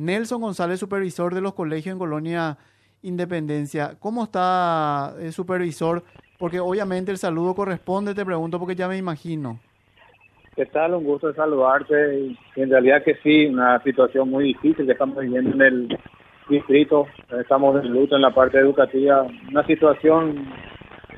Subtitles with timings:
[0.00, 2.56] Nelson González, supervisor de los colegios en Colonia
[3.02, 3.96] Independencia.
[3.98, 6.02] ¿Cómo está, el supervisor?
[6.38, 9.58] Porque obviamente el saludo corresponde, te pregunto, porque ya me imagino.
[10.56, 10.94] ¿Qué tal?
[10.94, 12.34] Un gusto saludarte.
[12.56, 15.98] En realidad que sí, una situación muy difícil que estamos viviendo en el
[16.48, 17.06] distrito.
[17.38, 19.26] Estamos en luto en la parte educativa.
[19.50, 20.46] Una situación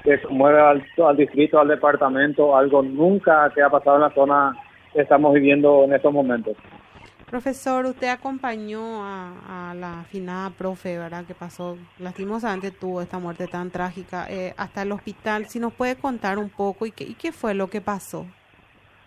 [0.02, 4.56] que mueve al, al distrito, al departamento, algo nunca que ha pasado en la zona
[4.92, 6.56] que estamos viviendo en estos momentos.
[7.32, 11.24] Profesor, usted acompañó a, la finada profe, ¿verdad?
[11.24, 15.46] Que pasó, lastimosamente tuvo esta muerte tan trágica eh, hasta el hospital.
[15.46, 18.26] Si nos puede contar un poco y qué, y qué fue lo que pasó.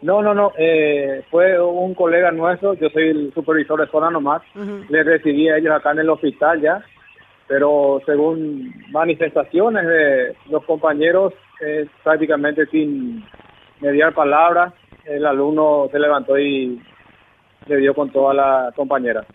[0.01, 0.53] No, no, no.
[0.57, 2.73] Eh, fue un colega nuestro.
[2.73, 4.41] Yo soy el supervisor de zona nomás.
[4.89, 6.83] Le recibí a ellos acá en el hospital ya.
[7.47, 11.31] Pero según manifestaciones de los compañeros,
[11.61, 13.23] eh, prácticamente sin
[13.81, 16.81] mediar palabras, el alumno se levantó y
[17.67, 19.25] le dio con toda la compañera.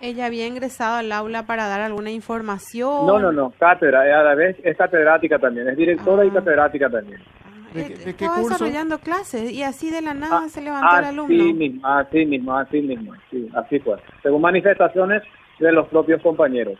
[0.00, 3.06] ¿Ella había ingresado al aula para dar alguna información?
[3.06, 6.32] No, no, no, cátedra, a la vez es catedrática también, es directora y ah.
[6.34, 7.20] catedrática también.
[7.44, 8.48] Ah, ¿De, de qué curso?
[8.48, 11.34] desarrollando clases y así de la nada ah, se levantó el alumno.
[11.34, 13.96] Así mismo, así mismo, así mismo, sí, así fue.
[14.24, 15.22] Según manifestaciones
[15.60, 16.78] de los propios compañeros.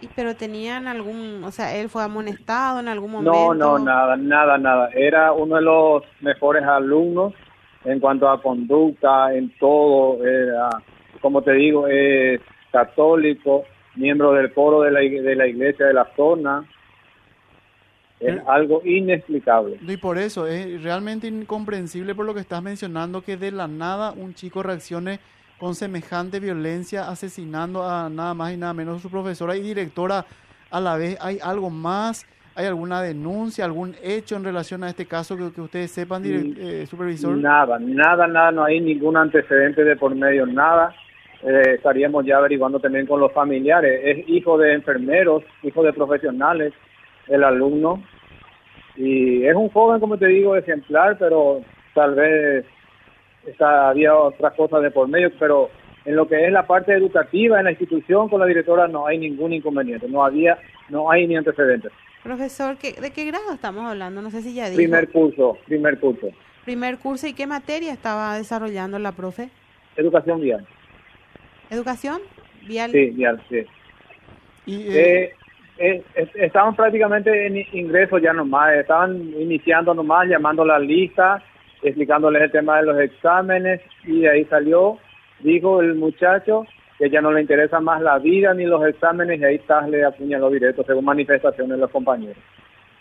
[0.00, 3.54] ¿Y pero tenían algún, o sea, él fue amonestado en algún momento?
[3.54, 4.90] No, no, nada, nada, nada.
[4.92, 7.32] Era uno de los mejores alumnos
[7.84, 10.18] en cuanto a conducta, en todo,
[11.20, 12.40] como te digo, es
[12.72, 13.64] católico,
[13.96, 16.68] miembro del coro de la, de la iglesia de la zona.
[18.20, 19.78] Es algo inexplicable.
[19.86, 24.12] Y por eso es realmente incomprensible por lo que estás mencionando que de la nada
[24.12, 25.18] un chico reaccione
[25.58, 30.24] con semejante violencia asesinando a nada más y nada menos a su profesora y directora
[30.70, 31.18] a la vez.
[31.20, 32.26] ¿Hay algo más?
[32.56, 36.86] ¿Hay alguna denuncia, algún hecho en relación a este caso que, ustedes sepan, mm, eh,
[36.86, 37.36] supervisor?
[37.36, 40.94] Nada, nada, nada, no hay ningún antecedente de por medio, nada.
[41.42, 44.00] Eh, estaríamos ya averiguando también con los familiares.
[44.04, 46.72] Es hijo de enfermeros, hijo de profesionales,
[47.26, 48.02] el alumno.
[48.96, 51.60] Y es un joven, como te digo, ejemplar, pero
[51.92, 52.64] tal vez
[53.46, 55.70] está, había otras cosas de por medio, pero
[56.04, 59.18] en lo que es la parte educativa en la institución con la directora no hay
[59.18, 61.90] ningún inconveniente, no había, no hay ni antecedentes.
[62.24, 64.22] Profesor, ¿de qué grado estamos hablando?
[64.22, 64.76] No sé si ya dijo.
[64.76, 66.28] Primer curso, primer curso.
[66.64, 69.50] Primer curso, ¿y qué materia estaba desarrollando la profe?
[69.94, 70.66] Educación vial.
[71.68, 72.22] ¿Educación
[72.66, 72.92] vial?
[72.92, 73.66] Sí, vial, sí.
[74.64, 75.34] Y, eh,
[75.76, 76.02] eh,
[76.36, 81.42] estaban prácticamente en ingreso ya nomás, estaban iniciando nomás, llamando la lista,
[81.82, 84.98] explicándoles el tema de los exámenes y de ahí salió,
[85.40, 86.64] dijo el muchacho,
[86.98, 90.04] que ya no le interesa más la vida ni los exámenes y ahí está, le
[90.04, 92.36] apuñaló directo según manifestaciones de los compañeros.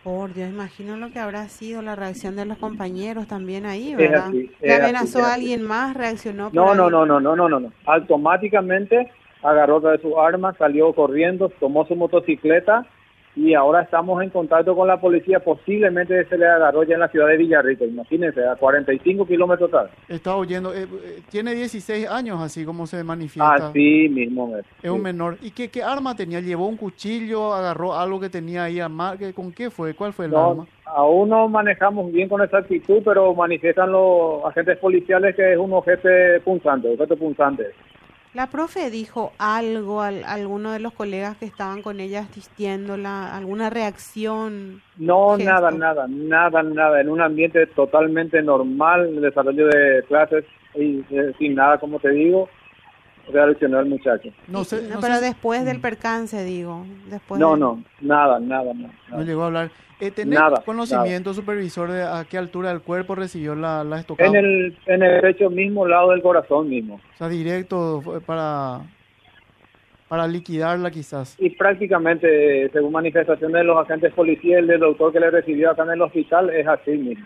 [0.03, 4.31] Por Dios, imagino lo que habrá sido la reacción de los compañeros también ahí, ¿verdad?
[4.61, 5.95] ¿Le amenazó a alguien más?
[5.95, 6.49] ¿Reaccionó?
[6.51, 7.71] no, no, no, no, no, no, no, no.
[7.85, 9.09] Automáticamente
[9.41, 12.85] agarró otra de sus armas, salió corriendo, tomó su motocicleta
[13.35, 17.07] y ahora estamos en contacto con la policía, posiblemente se le agarró ya en la
[17.07, 19.89] ciudad de Villarrica, imagínense, a 45 kilómetros tal.
[20.07, 23.69] Está oyendo, eh, eh, tiene 16 años así como se manifiesta.
[23.69, 24.55] Así mismo.
[24.81, 25.37] Es, un menor.
[25.41, 26.39] ¿Y qué, qué arma tenía?
[26.41, 27.53] ¿Llevó un cuchillo?
[27.53, 29.17] ¿Agarró algo que tenía ahí a mar?
[29.33, 29.95] ¿Con qué fue?
[29.95, 30.67] ¿Cuál fue el arma?
[30.85, 35.73] Aún no manejamos bien con esa actitud, pero manifiestan los agentes policiales que es un
[35.73, 36.07] objeto
[36.43, 37.71] punzante, objeto punzante.
[38.33, 43.69] La profe dijo algo a, alguno de los colegas que estaban con ella asistiéndola, alguna
[43.69, 44.81] reacción.
[44.97, 46.99] No, nada, nada, nada, nada.
[46.99, 52.09] En un ambiente totalmente normal, el desarrollo de clases y eh, sin nada, como te
[52.09, 52.49] digo,
[53.31, 54.29] reaccionó el muchacho.
[54.47, 56.85] No sé, pero después del percance, digo.
[57.09, 58.93] Después no, no, nada, nada, nada.
[59.09, 59.71] No llegó a hablar.
[59.99, 64.29] Eh, ¿Tenés conocimiento, supervisor, de a qué altura del cuerpo recibió la, la estocada?
[64.29, 66.95] En el, en el derecho mismo, lado del corazón mismo.
[66.95, 68.81] O sea, directo para,
[70.09, 71.37] para liquidarla quizás.
[71.39, 75.91] Y prácticamente, según manifestaciones de los agentes policiales, del doctor que le recibió acá en
[75.91, 77.25] el hospital, es así mismo.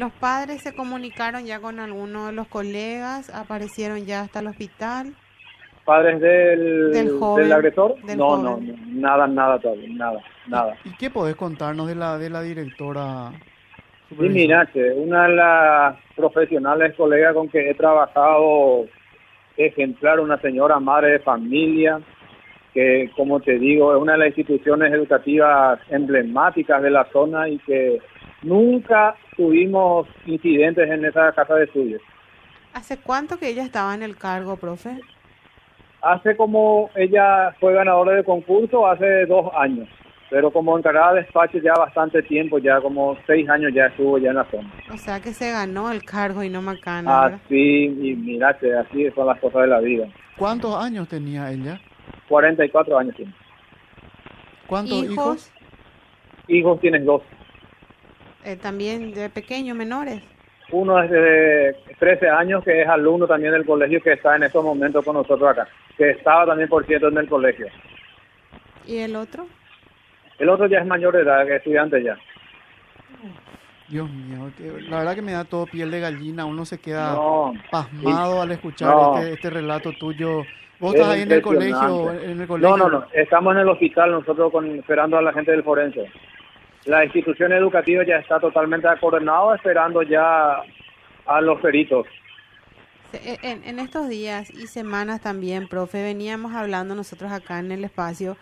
[0.00, 3.28] ¿Los padres se comunicaron ya con alguno de los colegas?
[3.28, 5.14] ¿Aparecieron ya hasta el hospital?
[5.84, 7.96] padres del, del, agresor?
[8.16, 10.74] no, no, nada, nada todavía, nada, nada.
[10.86, 13.32] ¿Y qué podés contarnos de la de la directora?
[14.08, 18.86] Sí, mira, que una de las profesionales colegas con que he trabajado
[19.58, 22.00] ejemplar, una señora madre de familia,
[22.72, 27.58] que como te digo, es una de las instituciones educativas emblemáticas de la zona y
[27.58, 28.00] que
[28.42, 32.02] nunca tuvimos incidentes en esa casa de estudios.
[32.72, 34.98] ¿Hace cuánto que ella estaba en el cargo, profe?
[36.02, 39.86] hace como ella fue ganadora de concurso hace dos años.
[40.30, 44.30] pero como encargada de despacho ya bastante tiempo, ya como seis años ya estuvo ya
[44.30, 44.70] en la zona.
[44.94, 47.10] O sea que se ganó el cargo y no Macana.
[47.10, 47.40] Ah, ¿verdad?
[47.46, 50.06] Así, y mirate, así son las cosas de la vida.
[50.38, 51.80] ¿Cuántos años tenía ella?
[52.28, 53.34] 44 años tiene.
[54.68, 55.10] ¿Cuántos hijos?
[55.10, 55.52] hijos,
[56.46, 57.22] Hijos tienes dos.
[58.44, 60.22] Eh, también de pequeños, menores.
[60.72, 64.64] Uno es de 13 años que es alumno también del colegio que está en estos
[64.64, 65.66] momentos con nosotros acá.
[65.96, 67.66] Que estaba también, por cierto, en el colegio.
[68.86, 69.46] ¿Y el otro?
[70.38, 72.16] El otro ya es mayor de edad, que estudiante ya.
[73.88, 77.12] Dios mío, que- la verdad que me da todo piel de gallina, uno se queda
[77.14, 79.18] No, pasmado al escuchar No.
[79.18, 80.44] este, este relato tuyo.
[80.78, 82.76] Vos Es estás ahí en el colegio, en el colegio.
[82.76, 83.06] No, no, no.
[83.12, 86.08] Estamos en el hospital nosotros con, esperando a la gente del forense.
[86.86, 90.62] La institución educativa ya está totalmente acordonada esperando ya
[91.26, 92.06] a los peritos.
[93.12, 97.84] E, En, en estos días y semanas también, profe, veníamos hablando nosotros acá en el
[97.84, 98.36] espacio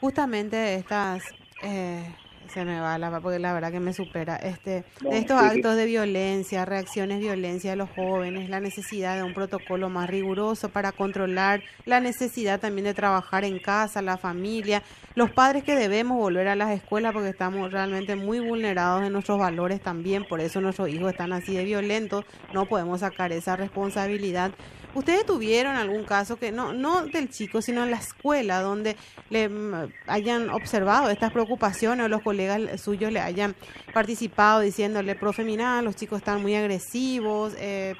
[0.00, 1.22] justamente de estas,
[1.62, 2.04] eh,
[2.52, 5.46] se me va la porque la verdad que me supera, este, No, de estos sí,
[5.50, 5.58] sí.
[5.58, 10.68] actos de violencia, reacciones violencia de los jóvenes, la necesidad de un protocolo más riguroso
[10.68, 14.82] para controlar, la necesidad también de trabajar en casa, la familia,
[15.14, 19.38] los padres que debemos volver a las escuelas porque estamos realmente muy vulnerados en nuestros
[19.38, 24.52] valores también, por eso nuestros hijos están así de violentos, no podemos sacar esa responsabilidad.
[24.94, 28.96] ¿Ustedes tuvieron algún caso que no no del chico, sino en la escuela donde
[29.30, 33.54] le mm, hayan observado estas preocupaciones o los colegas suyos le hayan
[33.94, 37.94] participado diciéndole, profe, mira, los chicos están muy agresivos, eh,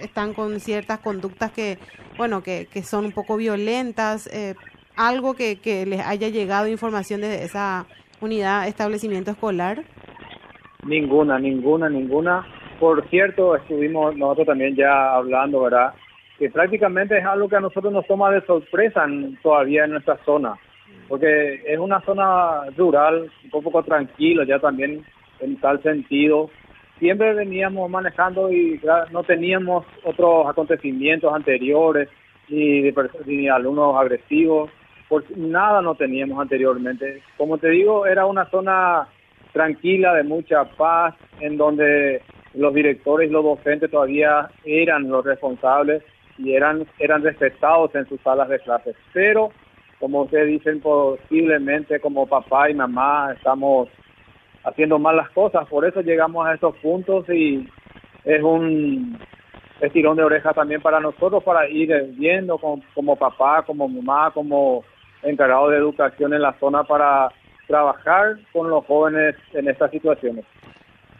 [0.00, 1.78] están con ciertas conductas que,
[2.18, 4.54] bueno, que, que son un poco violentas, eh,
[4.96, 7.86] algo que, que les haya llegado información de esa
[8.20, 9.84] unidad, establecimiento escolar?
[10.84, 12.46] Ninguna, ninguna, ninguna.
[12.78, 15.94] Por cierto, estuvimos nosotros también ya hablando, ¿verdad?
[16.38, 19.06] Que prácticamente es algo que a nosotros nos toma de sorpresa
[19.42, 20.54] todavía en nuestra zona.
[21.08, 25.04] Porque es una zona rural, un poco tranquilo ya también
[25.40, 26.50] en tal sentido.
[26.98, 28.80] Siempre veníamos manejando y
[29.12, 32.08] no teníamos otros acontecimientos anteriores,
[32.48, 32.94] ni, de
[33.26, 34.70] ni alumnos agresivos,
[35.08, 37.22] por, nada no teníamos anteriormente.
[37.36, 39.08] Como te digo, era una zona
[39.52, 42.22] tranquila, de mucha paz, en donde
[42.54, 46.02] los directores y los docentes todavía eran los responsables
[46.38, 48.96] y eran, eran respetados en sus salas de clases.
[49.12, 49.50] Pero,
[49.98, 53.88] como ustedes dicen, posiblemente como papá y mamá estamos
[54.64, 57.68] haciendo mal las cosas, por eso llegamos a esos puntos y
[58.24, 59.18] es un
[59.80, 64.84] estirón de oreja también para nosotros para ir viendo como, como papá, como mamá, como
[65.22, 67.28] encargado de educación en la zona para
[67.66, 70.44] trabajar con los jóvenes en estas situaciones.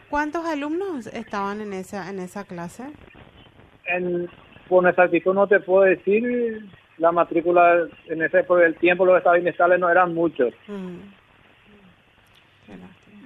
[0.09, 2.85] ¿Cuántos alumnos estaban en esa en esa clase?
[3.85, 4.27] En,
[4.69, 6.63] con exactitud no te puedo decir
[6.97, 10.53] la matrícula en ese por el tiempo los estados inestables no eran muchos.
[10.67, 10.95] Mm.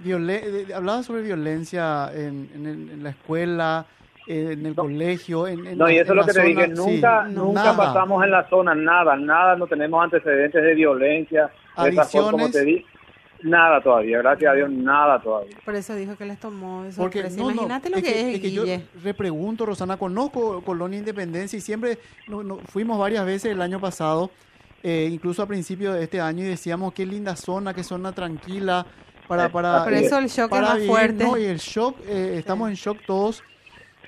[0.03, 3.85] Viole- eh, hablaba sobre violencia en, en la escuela,
[4.27, 5.47] eh, en el colegio.
[5.47, 7.77] En, en No, y eso es lo que te dije, sí, nunca, nunca nada.
[7.77, 11.49] pasamos en la zona, nada, nada, no tenemos antecedentes de violencia,
[11.81, 12.85] de esa forma, como te di,
[13.43, 15.55] nada todavía, gracias a Dios, nada todavía.
[15.63, 18.41] Por eso dijo que les tomó de Porque no, no, Imagínate lo que, es, es
[18.41, 18.63] que yo
[19.03, 24.31] repregunto, Rosana, conozco Colonia Independencia y siempre no- no- fuimos varias veces el año pasado,
[24.81, 28.85] eh, incluso a principio de este año, y decíamos qué linda zona, qué zona tranquila
[29.27, 29.49] para...
[29.49, 31.23] para Por eso el shock es para más vivir, fuerte.
[31.23, 31.37] ¿no?
[31.37, 33.43] Y el shock, eh, estamos en shock todos.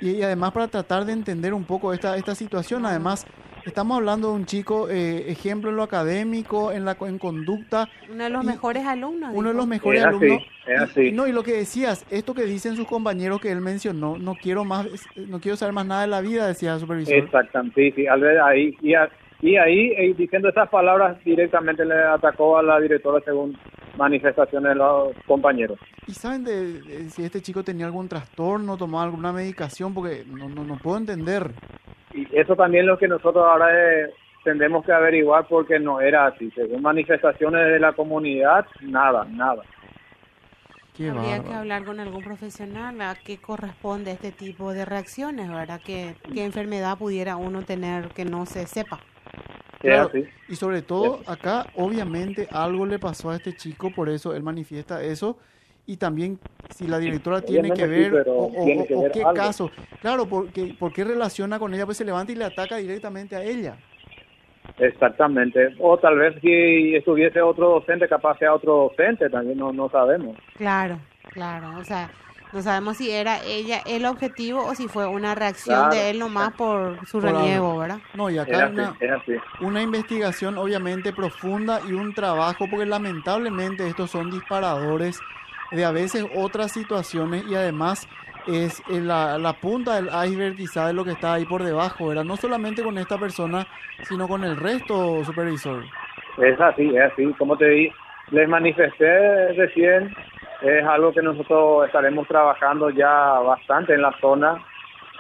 [0.02, 3.26] Y, y además para tratar de entender un poco esta, esta situación, además
[3.66, 7.90] estamos hablando de un chico, eh, ejemplo en lo académico, en la co- en conducta,
[8.10, 9.31] Uno de los y- mejores alumnos.
[9.34, 10.42] uno de los mejores Es así, alumnos.
[10.68, 11.02] es Y- así.
[11.07, 14.36] Y, no, y lo que decías, esto que dicen sus compañeros que él mencionó, no
[14.36, 17.14] quiero más, no quiero saber más nada de la vida, decía el supervisor.
[17.16, 19.10] Exactamente, sí, sí, al ver ahí, y, a-
[19.42, 23.57] y ahí, eh, diciendo esas palabras, directamente le atacó a la directora según
[23.98, 25.80] manifestaciones de los compañeros.
[26.07, 29.94] ¿Y saben de, de si este chico tenía algún trastorno, tomaba alguna medicación?
[29.94, 31.52] Porque no, no, no puedo entender.
[32.35, 34.13] Eso también es lo que nosotros ahora eh,
[34.44, 36.51] tendremos que averiguar porque no era así.
[36.51, 39.63] Según manifestaciones de la comunidad, nada, nada.
[40.97, 45.80] Qué Habría que hablar con algún profesional a qué corresponde este tipo de reacciones, ¿verdad?
[45.85, 48.99] ¿Qué, qué enfermedad pudiera uno tener que no se sepa?
[49.80, 50.11] Claro.
[50.49, 55.01] Y sobre todo acá, obviamente, algo le pasó a este chico, por eso él manifiesta
[55.01, 55.37] eso.
[55.87, 56.39] Y también
[56.69, 59.21] si la directora tiene que sí, ver pero o, o- tiene que o ver qué
[59.21, 59.33] algo.
[59.33, 59.71] caso.
[60.01, 61.85] Claro, porque, ¿por qué relaciona con ella?
[61.85, 63.77] Pues se levanta y le ataca directamente a ella.
[64.80, 65.75] Exactamente.
[65.80, 70.35] O tal vez si estuviese otro docente, capaz sea otro docente, también no, no sabemos.
[70.57, 70.97] Claro,
[71.31, 71.77] claro.
[71.80, 72.09] O sea,
[72.51, 76.54] No sabemos si era ella el objetivo o si fue una reacción de él nomás
[76.54, 77.99] por su reniego, ¿verdad?
[78.13, 78.95] No, y acá hay una,
[79.61, 85.19] una investigación obviamente profunda y un trabajo, porque lamentablemente estos son disparadores
[85.72, 88.07] de a veces otras situaciones y además
[88.48, 92.24] es la, la punta del iceberg quizá de lo que está ahí por debajo, ¿verdad?
[92.24, 93.66] No solamente con esta persona,
[94.04, 95.84] sino con el resto, supervisor.
[96.38, 97.26] Es así, es así.
[97.38, 97.92] Como te di,
[98.31, 100.16] les manifesté recién,
[100.62, 104.64] es algo que nosotros estaremos trabajando ya bastante en la zona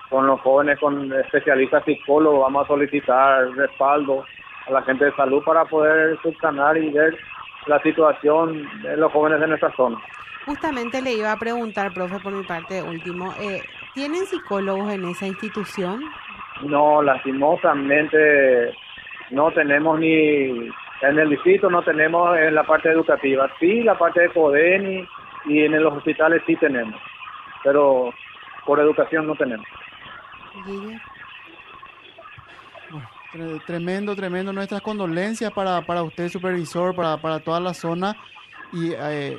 [0.09, 4.23] con los jóvenes, con especialistas psicólogos, vamos a solicitar respaldo
[4.67, 7.17] a la gente de salud para poder subsanar y ver
[7.65, 9.97] la situación de los jóvenes de nuestra zona.
[10.45, 13.61] Justamente le iba a preguntar, profe, por mi parte último, eh,
[13.93, 16.03] ¿tienen psicólogos en esa institución?
[16.61, 18.73] No, lastimosamente
[19.31, 20.69] no tenemos ni
[21.01, 23.49] en el distrito, no tenemos en la parte educativa.
[23.59, 25.07] Sí, la parte de CODENI
[25.45, 26.99] y en los hospitales sí tenemos,
[27.63, 28.13] pero
[28.65, 29.65] por educación no tenemos.
[33.65, 34.53] Tremendo, tremendo.
[34.53, 38.15] Nuestras condolencias para, para usted, supervisor, para, para toda la zona.
[38.71, 39.37] Y eh,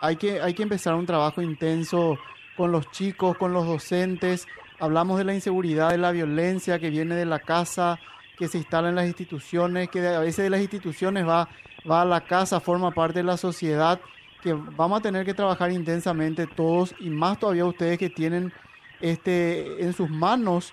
[0.00, 2.18] hay, que, hay que empezar un trabajo intenso
[2.56, 4.46] con los chicos, con los docentes.
[4.80, 7.98] Hablamos de la inseguridad, de la violencia que viene de la casa,
[8.36, 11.48] que se instala en las instituciones, que a veces de las instituciones va,
[11.88, 14.00] va a la casa, forma parte de la sociedad,
[14.42, 18.52] que vamos a tener que trabajar intensamente todos y más todavía ustedes que tienen
[19.00, 20.72] este en sus manos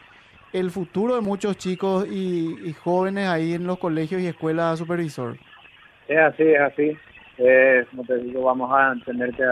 [0.54, 5.38] el futuro de muchos chicos y, jóvenes ahí en los colegios y escuelas supervisor.
[6.08, 6.98] Es así, es así.
[7.38, 9.46] Eh, como te digo, vamos a tener que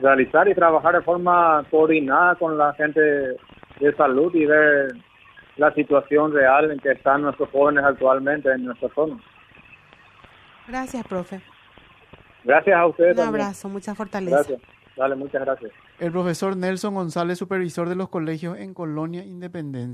[0.00, 4.92] realizar y trabajar de forma coordinada con la gente de salud y ver
[5.56, 9.18] la situación real en que están nuestros jóvenes actualmente en nuestra zona.
[10.66, 11.40] Gracias, profe.
[12.44, 13.18] Gracias a ustedes.
[13.18, 14.36] Un abrazo, mucha fortaleza.
[14.36, 14.60] Gracias.
[14.96, 15.72] Dale, muchas gracias.
[15.98, 19.90] El profesor Nelson González, supervisor de los colegios en Colonia Independencia.